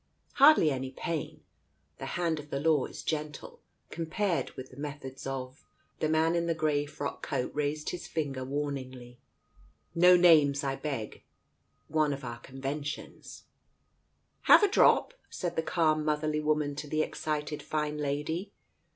Hardly 0.37 0.71
any 0.71 0.89
pain. 0.89 1.43
The 1.99 2.07
hand 2.17 2.39
of 2.39 2.49
the 2.49 2.59
law 2.59 2.85
is 2.85 3.03
gentle, 3.03 3.59
compared 3.91 4.49
with 4.57 4.71
the 4.71 4.77
methods 4.77 5.27
of" 5.27 5.63
The 5.99 6.09
man 6.09 6.33
in 6.33 6.47
the 6.47 6.55
grey 6.55 6.87
frock 6.87 7.21
coat 7.21 7.51
raised 7.53 7.91
his 7.91 8.07
finger 8.07 8.43
warningly. 8.43 9.19
"No 9.93 10.17
names, 10.17 10.63
I 10.63 10.75
beg. 10.75 11.21
One 11.87 12.13
of 12.13 12.23
our 12.23 12.39
conven 12.41 12.83
tions...!"" 12.83 13.43
Have 14.49 14.63
a 14.63 14.67
drop?" 14.67 15.13
said 15.29 15.55
the 15.55 15.61
calm 15.61 16.03
motherly 16.03 16.39
woman 16.41 16.73
to 16.77 16.87
the 16.87 17.03
excited 17.03 17.61
fine 17.61 17.99
lady. 17.99 18.51